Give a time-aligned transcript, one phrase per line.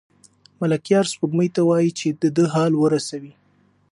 [0.59, 3.33] ملکیار سپوږمۍ ته وايي چې د ده حال ورسوي.